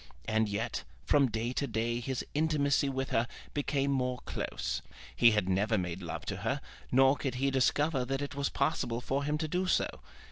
And 0.25 0.49
yet 0.49 0.83
from 1.05 1.29
day 1.29 1.53
to 1.53 1.67
day 1.67 1.99
his 1.99 2.25
intimacy 2.33 2.89
with 2.89 3.11
her 3.11 3.27
became 3.53 3.91
more 3.91 4.17
close. 4.25 4.81
He 5.15 5.29
had 5.33 5.47
never 5.47 5.77
made 5.77 6.01
love 6.01 6.25
to 6.25 6.37
her, 6.37 6.59
nor 6.91 7.15
could 7.15 7.35
he 7.35 7.51
discover 7.51 8.03
that 8.05 8.23
it 8.23 8.33
was 8.33 8.49
possible 8.49 8.99
for 8.99 9.23
him 9.23 9.37
to 9.37 9.47
do 9.47 9.67
so. 9.67 9.87